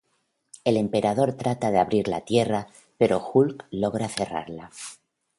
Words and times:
El 0.63 0.77
emperador 0.77 1.33
trata 1.33 1.69
de 1.69 1.77
abrir 1.77 2.07
la 2.07 2.21
tierra 2.21 2.65
pero 2.97 3.23
Hulk 3.35 3.67
logra 3.69 4.07
cerrarla. 4.09 4.71